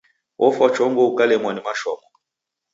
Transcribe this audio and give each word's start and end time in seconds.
Ofwa 0.45 0.67
chongo 0.75 1.01
ukalemwa 1.11 1.51
ni 1.53 1.61
mashomo. 1.65 2.07